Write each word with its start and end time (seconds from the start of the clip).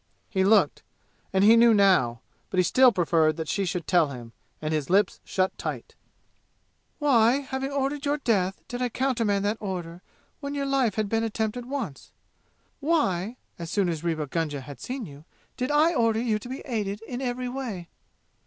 He 0.31 0.43
looked, 0.43 0.81
and 1.31 1.43
he 1.43 1.55
knew 1.55 1.75
now. 1.75 2.21
But 2.49 2.57
he 2.57 2.63
still 2.63 2.91
preferred 2.91 3.37
that 3.37 3.47
she 3.47 3.65
should 3.65 3.85
tell 3.85 4.07
him, 4.07 4.33
and 4.59 4.73
his 4.73 4.89
lips 4.89 5.19
shut 5.23 5.55
tight. 5.59 5.93
"Why, 6.97 7.41
having 7.41 7.69
ordered 7.71 8.03
your 8.03 8.17
death, 8.17 8.63
did 8.67 8.81
I 8.81 8.89
countermand 8.89 9.45
the 9.45 9.57
order 9.59 10.01
when 10.39 10.55
your 10.55 10.65
life 10.65 10.95
had 10.95 11.07
been 11.07 11.23
attempted 11.23 11.69
once? 11.69 12.13
Why, 12.79 13.37
as 13.59 13.69
soon 13.69 13.89
as 13.89 14.03
Rewa 14.03 14.25
Gunga 14.25 14.61
had 14.61 14.79
seen 14.79 15.05
you, 15.05 15.23
did 15.55 15.69
I 15.69 15.93
order 15.93 16.19
you 16.19 16.39
to 16.39 16.49
be 16.49 16.63
aided 16.65 17.03
in 17.03 17.21
every 17.21 17.47
way?" 17.47 17.87